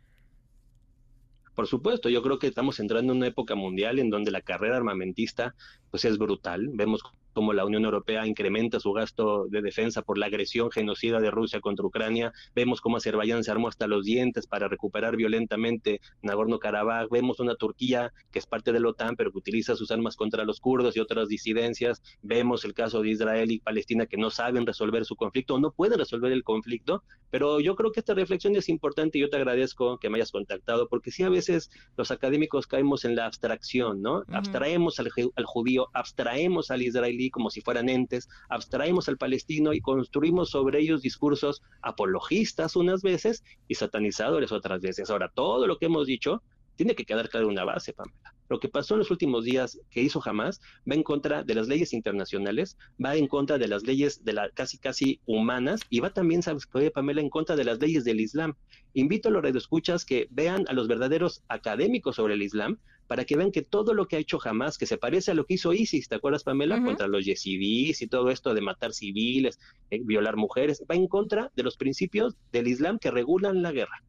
Por 1.56 1.68
supuesto, 1.68 2.10
yo 2.10 2.24
creo 2.24 2.40
que 2.40 2.48
estamos 2.48 2.80
entrando 2.80 3.14
en 3.14 3.18
una 3.18 3.28
época 3.28 3.54
mundial 3.56 4.00
en 4.00 4.10
donde 4.10 4.32
la 4.32 4.42
carrera 4.42 4.78
armamentista 4.78 5.54
pues 5.92 6.04
es 6.06 6.18
brutal. 6.18 6.70
Vemos 6.74 7.04
como 7.34 7.54
la 7.54 7.66
Unión 7.66 7.86
Europea 7.86 8.26
incrementa 8.26 8.80
su 8.80 8.94
gasto 8.94 9.48
de 9.50 9.62
defensa 9.62 10.02
por 10.02 10.18
la 10.18 10.28
agresión 10.28 10.72
genocida 10.72 11.20
de 11.20 11.32
Rusia 11.32 11.60
contra 11.60 11.86
Ucrania. 11.86 12.32
Vemos 12.56 12.82
cómo 12.82 12.98
Azerbaiyán 12.98 13.44
se 13.44 13.52
armó 13.52 13.68
hasta 13.68 13.88
los 13.88 14.06
dientes 14.06 14.48
para 14.48 14.68
recuperar 14.68 15.16
violentamente 15.18 16.00
Nagorno-Karabaj. 16.22 17.10
Vemos 17.10 17.40
una 17.40 17.56
Turquía 17.56 18.14
que 18.32 18.40
es 18.40 18.46
parte 18.46 18.72
de 18.72 18.80
la 18.80 18.90
OTAN, 18.90 19.16
pero 19.16 19.32
que 19.32 19.38
utiliza 19.40 19.76
sus 19.76 19.92
armas 19.92 20.16
contra 20.16 20.44
los 20.46 20.60
kurdos 20.60 20.96
y 20.96 21.00
otras 21.00 21.28
disidencias. 21.28 22.02
Vemos 22.22 22.66
el 22.66 22.74
caso 22.74 23.02
de 23.02 23.10
Israel 23.10 23.52
y 23.52 23.60
Palestina 23.60 24.06
que 24.06 24.18
no 24.18 24.30
saben 24.30 24.66
resolver 24.66 25.06
su 25.06 25.16
conflicto, 25.16 25.60
no 25.60 25.72
pueden 25.72 26.00
resolver 26.00 26.32
el 26.32 26.44
conflicto. 26.44 27.04
Pero 27.30 27.60
yo 27.60 27.76
creo 27.76 27.92
que 27.92 28.00
esta 28.00 28.14
reflexión 28.14 28.56
es 28.56 28.70
importante 28.70 29.18
y 29.18 29.22
yo 29.22 29.30
te 29.30 29.38
agradezco 29.38 29.98
que 29.98 30.10
me 30.10 30.18
hayas 30.18 30.32
contactado, 30.32 30.88
porque 30.88 31.12
sí 31.12 31.24
a 31.24 31.30
veces 31.30 31.72
los 31.98 32.12
académicos 32.12 32.68
caemos 32.68 33.06
en 33.06 33.16
la 33.16 33.26
abstracción, 33.26 34.02
¿no? 34.02 34.24
Abstraemos 34.32 35.00
al, 35.00 35.10
al 35.36 35.46
judío, 35.46 35.88
abstraemos 35.94 36.70
al 36.70 36.82
israelí 36.82 37.23
como 37.30 37.50
si 37.50 37.62
fueran 37.62 37.90
entes, 37.90 38.30
abstraemos 38.50 39.08
al 39.10 39.18
palestino 39.18 39.74
y 39.74 39.82
construimos 39.82 40.50
sobre 40.50 40.80
ellos 40.80 41.02
discursos 41.02 41.62
apologistas 41.82 42.76
unas 42.76 43.02
veces 43.02 43.44
y 43.68 43.76
satanizadores 43.76 44.52
otras 44.52 44.82
veces. 44.82 45.10
Ahora, 45.10 45.32
todo 45.34 45.68
lo 45.68 45.78
que 45.78 45.86
hemos 45.88 46.08
dicho 46.08 46.42
tiene 46.76 46.96
que 46.96 47.06
quedar 47.06 47.30
claro 47.30 47.48
una 47.48 47.64
base, 47.64 47.94
Pamela. 47.94 48.34
Lo 48.50 48.60
que 48.60 48.70
pasó 48.70 48.96
en 48.96 49.00
los 49.00 49.12
últimos 49.12 49.46
días 49.46 49.80
que 49.90 50.02
hizo 50.02 50.22
Hamas 50.24 50.62
va 50.90 50.96
en 50.96 51.04
contra 51.04 51.44
de 51.44 51.56
las 51.56 51.68
leyes 51.68 51.94
internacionales, 51.94 52.78
va 53.04 53.16
en 53.16 53.28
contra 53.28 53.58
de 53.58 53.68
las 53.68 53.84
leyes 53.84 54.24
de 54.24 54.34
la 54.34 54.50
casi 54.50 54.78
casi 54.78 55.22
humanas 55.26 55.82
y 55.90 56.02
va 56.02 56.14
también, 56.14 56.44
sabes, 56.44 56.68
Pamela, 56.94 57.22
en 57.22 57.30
contra 57.30 57.56
de 57.56 57.64
las 57.64 57.80
leyes 57.80 58.04
del 58.04 58.20
Islam. 58.20 58.54
Invito 58.94 59.30
a 59.30 59.32
los 59.32 59.44
radioescuchas 59.44 60.06
que 60.06 60.28
vean 60.30 60.66
a 60.68 60.74
los 60.74 60.88
verdaderos 60.88 61.44
académicos 61.48 62.18
sobre 62.18 62.36
el 62.36 62.44
Islam 62.44 62.78
para 63.08 63.26
que 63.26 63.36
vean 63.36 63.52
que 63.52 63.62
todo 63.62 63.94
lo 63.94 64.08
que 64.08 64.16
ha 64.16 64.20
hecho 64.20 64.40
Hamas, 64.44 64.78
que 64.78 64.86
se 64.86 64.98
parece 64.98 65.32
a 65.32 65.34
lo 65.34 65.46
que 65.46 65.56
hizo 65.56 65.74
ISIS, 65.74 66.08
¿te 66.08 66.16
acuerdas, 66.16 66.44
Pamela? 66.44 66.84
Contra 66.84 67.08
los 67.08 67.26
yezidís 67.26 68.02
y 68.02 68.08
todo 68.08 68.30
esto 68.30 68.54
de 68.54 68.62
matar 68.62 68.94
civiles, 68.94 69.60
eh, 69.90 70.00
violar 70.04 70.36
mujeres, 70.36 70.84
va 70.90 70.96
en 70.96 71.08
contra 71.08 71.52
de 71.56 71.64
los 71.64 71.78
principios 71.78 72.36
del 72.52 72.68
Islam 72.68 73.00
que 73.00 73.12
regulan 73.12 73.62
la 73.62 73.72
guerra. 73.72 74.04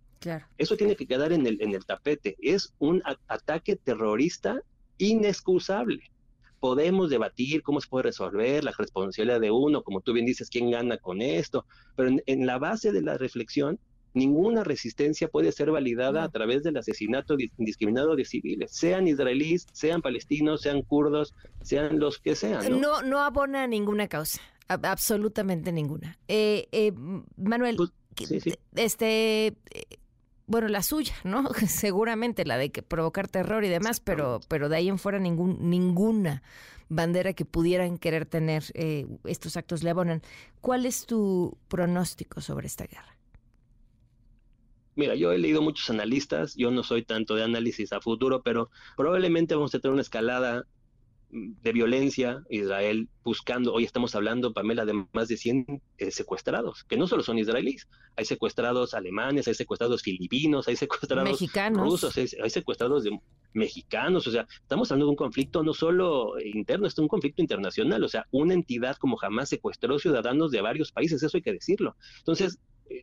Eso 0.58 0.76
tiene 0.76 0.96
que 0.96 1.06
quedar 1.06 1.32
en 1.32 1.46
el, 1.46 1.60
en 1.60 1.74
el 1.74 1.84
tapete. 1.84 2.36
Es 2.40 2.74
un 2.78 3.02
ataque 3.28 3.76
terrorista 3.76 4.60
inexcusable. 4.98 6.00
Podemos 6.60 7.10
debatir 7.10 7.62
cómo 7.62 7.80
se 7.80 7.88
puede 7.88 8.04
resolver 8.04 8.64
la 8.64 8.72
responsabilidad 8.76 9.40
de 9.40 9.50
uno, 9.50 9.82
como 9.82 10.00
tú 10.00 10.12
bien 10.12 10.26
dices, 10.26 10.48
quién 10.48 10.70
gana 10.70 10.96
con 10.96 11.20
esto, 11.20 11.66
pero 11.94 12.10
en, 12.24 12.46
la 12.46 12.58
base 12.58 12.90
de 12.90 13.02
la 13.02 13.18
reflexión, 13.18 13.78
ninguna 14.14 14.64
resistencia 14.64 15.28
puede 15.28 15.52
ser 15.52 15.70
validada 15.70 16.22
a 16.22 16.28
través 16.30 16.62
del 16.62 16.78
asesinato 16.78 17.36
indiscriminado 17.58 18.16
de 18.16 18.24
civiles, 18.24 18.70
sean 18.70 19.08
israelíes, 19.08 19.66
sean 19.72 20.00
palestinos, 20.00 20.62
sean 20.62 20.82
kurdos, 20.82 21.34
sean 21.60 21.98
los 21.98 22.18
que 22.18 22.34
sean. 22.34 22.80
No, 22.80 23.02
no, 23.02 23.20
abona 23.20 23.66
ninguna 23.66 24.08
causa, 24.08 24.40
absolutamente 24.68 25.70
ninguna. 25.70 26.18
Eh, 26.28 26.68
eh, 26.72 26.92
Manuel, 27.36 27.76
pues, 27.76 27.90
este... 28.74 29.48
Eh, 29.48 29.54
bueno, 30.46 30.68
la 30.68 30.82
suya, 30.82 31.14
¿no? 31.24 31.48
Seguramente 31.68 32.44
la 32.44 32.58
de 32.58 32.70
que 32.70 32.82
provocar 32.82 33.28
terror 33.28 33.64
y 33.64 33.68
demás, 33.68 34.00
pero, 34.00 34.40
pero 34.48 34.68
de 34.68 34.76
ahí 34.76 34.88
en 34.88 34.98
fuera 34.98 35.18
ningún, 35.18 35.70
ninguna 35.70 36.42
bandera 36.88 37.32
que 37.32 37.44
pudieran 37.44 37.98
querer 37.98 38.26
tener 38.26 38.64
eh, 38.74 39.06
estos 39.24 39.56
actos 39.56 39.82
le 39.82 39.90
abonan. 39.90 40.22
¿Cuál 40.60 40.86
es 40.86 41.06
tu 41.06 41.56
pronóstico 41.68 42.40
sobre 42.40 42.66
esta 42.66 42.86
guerra? 42.86 43.16
Mira, 44.96 45.16
yo 45.16 45.32
he 45.32 45.38
leído 45.38 45.60
muchos 45.60 45.90
analistas, 45.90 46.54
yo 46.54 46.70
no 46.70 46.84
soy 46.84 47.02
tanto 47.02 47.34
de 47.34 47.42
análisis 47.42 47.92
a 47.92 48.00
futuro, 48.00 48.42
pero 48.42 48.70
probablemente 48.96 49.56
vamos 49.56 49.74
a 49.74 49.80
tener 49.80 49.92
una 49.92 50.02
escalada 50.02 50.66
de 51.34 51.72
violencia, 51.72 52.44
Israel 52.48 53.08
buscando, 53.24 53.72
hoy 53.72 53.84
estamos 53.84 54.14
hablando, 54.14 54.52
Pamela, 54.52 54.84
de 54.84 55.04
más 55.12 55.26
de 55.26 55.36
100 55.36 55.82
eh, 55.98 56.10
secuestrados, 56.12 56.84
que 56.84 56.96
no 56.96 57.08
solo 57.08 57.24
son 57.24 57.38
israelíes, 57.38 57.88
hay 58.16 58.24
secuestrados 58.24 58.94
alemanes, 58.94 59.48
hay 59.48 59.54
secuestrados 59.54 60.02
filipinos, 60.02 60.68
hay 60.68 60.76
secuestrados 60.76 61.28
mexicanos. 61.28 61.82
rusos, 61.82 62.16
hay, 62.16 62.50
secuestrados 62.50 63.02
de 63.02 63.18
mexicanos, 63.52 64.26
o 64.28 64.30
sea, 64.30 64.46
estamos 64.62 64.90
hablando 64.92 65.06
de 65.06 65.10
un 65.10 65.16
conflicto 65.16 65.64
no 65.64 65.74
solo 65.74 66.34
interno, 66.40 66.86
es 66.86 66.96
un 66.98 67.08
conflicto 67.08 67.42
internacional, 67.42 68.04
o 68.04 68.08
sea, 68.08 68.26
una 68.30 68.54
entidad 68.54 68.96
como 68.96 69.16
jamás 69.16 69.48
secuestró 69.48 69.98
ciudadanos 69.98 70.52
de 70.52 70.60
varios 70.60 70.92
países, 70.92 71.22
eso 71.22 71.36
hay 71.36 71.42
que 71.42 71.52
decirlo. 71.52 71.96
Entonces, 72.18 72.60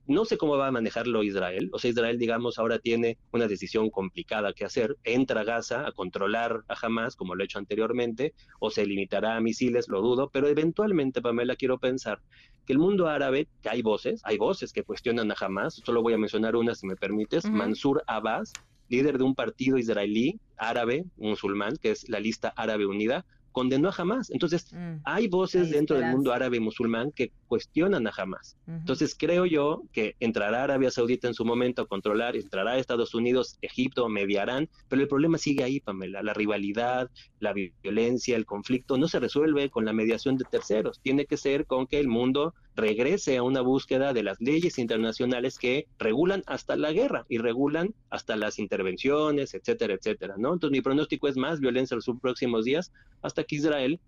no 0.08 0.26
sé 0.26 0.38
cómo 0.38 0.58
va 0.58 0.68
a 0.68 0.72
manejarlo 0.72 1.24
Israel. 1.24 1.70
O 1.74 1.80
sea, 1.80 1.90
Israel, 1.90 2.18
digamos, 2.18 2.60
ahora 2.60 2.80
tiene 2.80 3.18
una 3.32 3.48
decisión 3.48 3.90
complicada 3.90 4.54
que 4.54 4.66
hacer. 4.66 4.98
Entra 5.04 5.42
a 5.42 5.44
Gaza 5.44 5.88
a 5.88 5.92
controlar 5.92 6.64
a 6.68 6.76
Hamas, 6.82 7.16
como 7.16 7.36
lo 7.36 7.42
ha 7.42 7.46
hecho 7.46 7.60
anteriormente, 7.60 8.34
o 8.60 8.70
se 8.70 8.86
limitará 8.86 9.36
a 9.36 9.42
misiles, 9.42 9.88
lo 9.88 10.02
dudo, 10.02 10.30
pero 10.32 10.48
eventualmente, 10.48 11.22
Pamela, 11.22 11.56
quiero 11.56 11.80
pensar 11.80 12.22
que 12.66 12.74
el 12.74 12.80
mundo 12.80 13.08
árabe, 13.08 13.48
que 13.62 13.70
hay 13.70 13.82
voces, 13.82 14.22
hay 14.24 14.38
voces 14.38 14.72
que 14.72 14.84
cuestionan 14.84 15.32
a 15.32 15.36
Hamas, 15.40 15.82
solo 15.84 16.02
voy 16.02 16.14
a 16.14 16.18
mencionar 16.18 16.56
una 16.56 16.76
si 16.76 16.86
me 16.86 16.96
permites, 16.96 17.50
Mansur 17.50 18.04
Abbas, 18.08 18.54
líder 18.90 19.18
de 19.18 19.24
un 19.24 19.36
partido 19.36 19.78
israelí 19.78 20.40
árabe, 20.58 21.06
musulmán, 21.18 21.78
que 21.78 21.92
es 21.92 22.08
la 22.10 22.20
lista 22.20 22.54
árabe 22.56 22.86
unida, 22.86 23.26
condenó 23.52 23.90
a 23.90 23.96
Hamas. 23.98 24.30
Entonces, 24.32 24.72
mm. 24.74 25.02
hay 25.04 25.28
voces 25.28 25.72
dentro 25.72 25.98
del 25.98 26.12
mundo 26.12 26.34
árabe 26.34 26.58
y 26.58 26.60
musulmán 26.60 27.12
que 27.12 27.32
cuestionan 27.52 28.08
a 28.08 28.14
Hamas. 28.16 28.56
Entonces, 28.66 29.14
creo 29.20 29.46
yo 29.46 29.84
que 29.92 30.16
entrará 30.22 30.64
Arabia 30.64 30.90
Saudita 30.90 31.28
en 31.28 31.34
su 31.34 31.44
momento 31.44 31.82
a 31.82 31.86
controlar, 31.86 32.38
entrará 32.38 32.78
Estados 32.78 33.14
Unidos, 33.14 33.58
Egipto, 33.62 34.08
mediarán, 34.08 34.70
pero 34.88 35.02
el 35.02 35.10
problema 35.10 35.38
sigue 35.38 35.66
ahí, 35.66 35.82
Pamela. 35.82 36.24
La 36.24 36.34
rivalidad, 36.34 37.12
la 37.42 37.52
violencia, 37.52 38.38
el 38.38 38.46
conflicto 38.46 38.98
no 38.98 39.10
se 39.10 39.20
resuelve 39.20 39.70
con 39.70 39.84
la 39.84 39.92
mediación 39.92 40.38
de 40.38 40.46
terceros. 40.50 41.02
Tiene 41.02 41.26
que 41.26 41.36
ser 41.36 41.66
con 41.66 41.88
que 41.88 42.00
el 42.00 42.08
mundo 42.08 42.54
regrese 42.74 43.36
a 43.36 43.44
una 43.44 43.60
búsqueda 43.60 44.14
de 44.14 44.24
las 44.24 44.40
leyes 44.40 44.80
internacionales 44.80 45.60
que 45.60 45.88
regulan 46.00 46.44
hasta 46.48 46.78
la 46.78 46.94
guerra 46.94 47.26
y 47.28 47.38
regulan 47.38 47.94
hasta 48.10 48.38
las 48.38 48.60
intervenciones, 48.60 49.54
etcétera, 49.54 49.96
etcétera, 49.96 50.36
¿no? 50.38 50.54
Entonces 50.54 50.72
mi 50.72 50.82
pronóstico 50.82 51.28
es 51.28 51.36
más 51.36 51.60
violencia 51.60 51.96
en 51.96 52.02
los 52.06 52.22
próximos 52.22 52.64
días 52.64 52.94
hasta 53.22 53.44
que 53.44 53.58
Israel 53.58 54.00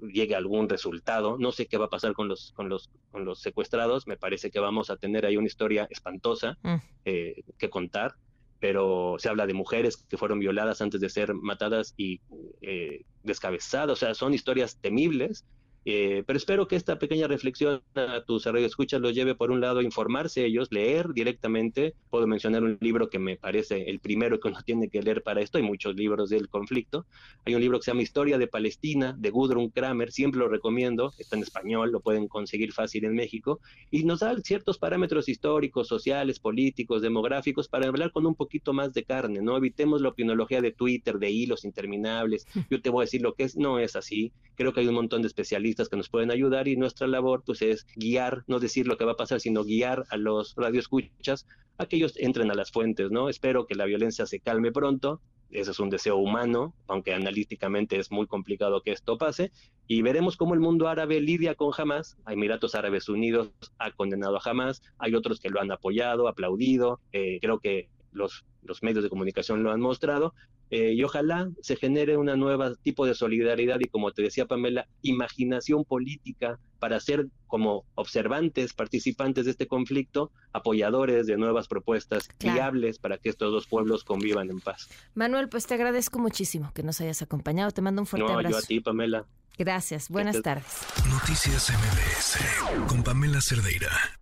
llegue 0.00 0.34
a 0.34 0.38
algún 0.38 0.68
resultado. 0.68 1.36
No 1.38 1.52
sé 1.52 1.66
qué 1.66 1.78
va 1.78 1.86
a 1.86 1.90
pasar 1.90 2.12
con 2.12 2.28
los, 2.28 2.52
con 2.52 2.68
los, 2.68 2.90
con 3.10 3.24
los 3.24 3.40
secuestrados. 3.40 4.06
Me 4.06 4.16
parece 4.16 4.50
que 4.50 4.60
vamos 4.60 4.90
a 4.90 4.96
tener 4.96 5.26
ahí 5.26 5.36
una 5.36 5.46
historia 5.46 5.86
espantosa 5.90 6.58
mm. 6.62 6.76
eh, 7.04 7.42
que 7.58 7.70
contar. 7.70 8.14
pero 8.60 9.16
se 9.18 9.28
habla 9.28 9.46
de 9.46 9.54
mujeres 9.54 9.96
que 9.96 10.16
fueron 10.16 10.38
violadas 10.38 10.80
antes 10.80 11.00
de 11.00 11.08
ser 11.08 11.34
matadas 11.34 11.94
y 11.96 12.20
eh, 12.60 13.04
descabezadas, 13.24 13.90
o 13.90 13.96
sea, 13.96 14.14
son 14.14 14.34
historias 14.34 14.76
temibles 14.80 15.44
eh, 15.84 16.22
pero 16.26 16.36
espero 16.36 16.68
que 16.68 16.76
esta 16.76 16.98
pequeña 16.98 17.26
reflexión 17.26 17.82
a 17.94 18.22
tus 18.24 18.46
escuchas 18.46 19.00
los 19.00 19.14
lleve 19.14 19.34
por 19.34 19.50
un 19.50 19.60
lado 19.60 19.80
a 19.80 19.82
informarse 19.82 20.44
ellos, 20.44 20.68
leer 20.70 21.12
directamente. 21.12 21.94
Puedo 22.10 22.26
mencionar 22.26 22.62
un 22.62 22.78
libro 22.80 23.08
que 23.08 23.18
me 23.18 23.36
parece 23.36 23.90
el 23.90 23.98
primero 23.98 24.38
que 24.38 24.48
uno 24.48 24.58
tiene 24.64 24.88
que 24.88 25.02
leer 25.02 25.22
para 25.22 25.40
esto. 25.40 25.58
Hay 25.58 25.64
muchos 25.64 25.96
libros 25.96 26.30
del 26.30 26.48
conflicto. 26.48 27.06
Hay 27.44 27.54
un 27.54 27.60
libro 27.60 27.78
que 27.78 27.84
se 27.84 27.90
llama 27.90 28.02
Historia 28.02 28.38
de 28.38 28.46
Palestina 28.46 29.14
de 29.18 29.30
Gudrun 29.30 29.70
Kramer. 29.70 30.12
Siempre 30.12 30.38
lo 30.40 30.48
recomiendo. 30.48 31.12
Está 31.18 31.36
en 31.36 31.42
español, 31.42 31.90
lo 31.90 32.00
pueden 32.00 32.28
conseguir 32.28 32.72
fácil 32.72 33.04
en 33.04 33.14
México. 33.14 33.60
Y 33.90 34.04
nos 34.04 34.20
da 34.20 34.36
ciertos 34.42 34.78
parámetros 34.78 35.28
históricos, 35.28 35.88
sociales, 35.88 36.38
políticos, 36.38 37.02
demográficos 37.02 37.68
para 37.68 37.88
hablar 37.88 38.12
con 38.12 38.26
un 38.26 38.34
poquito 38.34 38.72
más 38.72 38.92
de 38.92 39.04
carne. 39.04 39.40
No 39.42 39.56
evitemos 39.56 40.00
la 40.00 40.10
opinología 40.10 40.60
de 40.60 40.72
Twitter, 40.72 41.18
de 41.18 41.30
hilos 41.30 41.64
interminables. 41.64 42.46
Yo 42.70 42.80
te 42.80 42.90
voy 42.90 43.02
a 43.02 43.06
decir 43.06 43.22
lo 43.22 43.34
que 43.34 43.44
es. 43.44 43.56
No 43.56 43.78
es 43.78 43.96
así. 43.96 44.32
Creo 44.54 44.72
que 44.72 44.80
hay 44.80 44.86
un 44.86 44.94
montón 44.94 45.22
de 45.22 45.28
especialistas 45.28 45.71
que 45.74 45.96
nos 45.96 46.08
pueden 46.08 46.30
ayudar 46.30 46.68
y 46.68 46.76
nuestra 46.76 47.06
labor 47.06 47.42
pues 47.44 47.62
es 47.62 47.86
guiar, 47.96 48.44
no 48.46 48.60
decir 48.60 48.86
lo 48.86 48.96
que 48.96 49.04
va 49.04 49.12
a 49.12 49.16
pasar, 49.16 49.40
sino 49.40 49.64
guiar 49.64 50.04
a 50.10 50.16
los 50.16 50.54
radioescuchas 50.56 51.46
a 51.78 51.86
que 51.86 51.96
ellos 51.96 52.14
entren 52.16 52.50
a 52.50 52.54
las 52.54 52.70
fuentes, 52.70 53.10
¿no? 53.10 53.28
Espero 53.28 53.66
que 53.66 53.74
la 53.74 53.86
violencia 53.86 54.26
se 54.26 54.40
calme 54.40 54.72
pronto, 54.72 55.20
ese 55.50 55.70
es 55.70 55.80
un 55.80 55.90
deseo 55.90 56.16
humano, 56.16 56.74
aunque 56.88 57.12
analíticamente 57.12 57.98
es 57.98 58.10
muy 58.10 58.26
complicado 58.26 58.82
que 58.82 58.92
esto 58.92 59.18
pase, 59.18 59.52
y 59.86 60.02
veremos 60.02 60.36
cómo 60.36 60.54
el 60.54 60.60
mundo 60.60 60.88
árabe 60.88 61.20
lidia 61.20 61.54
con 61.54 61.72
Hamas. 61.76 62.16
Emiratos 62.26 62.74
Árabes 62.74 63.08
Unidos 63.08 63.50
ha 63.78 63.90
condenado 63.90 64.36
a 64.36 64.40
Hamas, 64.44 64.82
hay 64.98 65.14
otros 65.14 65.40
que 65.40 65.50
lo 65.50 65.60
han 65.60 65.70
apoyado, 65.70 66.28
aplaudido, 66.28 67.00
eh, 67.12 67.38
creo 67.40 67.58
que 67.58 67.88
los, 68.12 68.44
los 68.62 68.82
medios 68.82 69.02
de 69.02 69.10
comunicación 69.10 69.62
lo 69.62 69.72
han 69.72 69.80
mostrado, 69.80 70.34
eh, 70.72 70.94
y 70.94 71.04
ojalá 71.04 71.50
se 71.60 71.76
genere 71.76 72.16
un 72.16 72.24
nuevo 72.40 72.74
tipo 72.76 73.04
de 73.04 73.14
solidaridad 73.14 73.78
y, 73.80 73.88
como 73.88 74.10
te 74.12 74.22
decía 74.22 74.46
Pamela, 74.46 74.88
imaginación 75.02 75.84
política 75.84 76.58
para 76.78 76.98
ser 76.98 77.26
como 77.46 77.84
observantes, 77.94 78.72
participantes 78.72 79.44
de 79.44 79.50
este 79.50 79.66
conflicto, 79.66 80.32
apoyadores 80.54 81.26
de 81.26 81.36
nuevas 81.36 81.68
propuestas 81.68 82.26
viables 82.40 82.98
para 82.98 83.18
que 83.18 83.28
estos 83.28 83.52
dos 83.52 83.66
pueblos 83.66 84.02
convivan 84.02 84.48
en 84.48 84.60
paz. 84.60 84.88
Manuel, 85.14 85.50
pues 85.50 85.66
te 85.66 85.74
agradezco 85.74 86.18
muchísimo 86.18 86.72
que 86.74 86.82
nos 86.82 87.02
hayas 87.02 87.20
acompañado. 87.20 87.70
Te 87.70 87.82
mando 87.82 88.00
un 88.00 88.06
fuerte 88.06 88.28
no, 88.28 88.38
abrazo. 88.38 88.56
Yo 88.56 88.64
a 88.64 88.66
ti, 88.66 88.80
Pamela. 88.80 89.26
Gracias. 89.58 90.08
Buenas 90.08 90.40
tardes. 90.40 90.86
Noticias 91.10 91.70
MBS 91.70 92.86
con 92.88 93.02
Pamela 93.02 93.42
Cerdeira. 93.42 94.21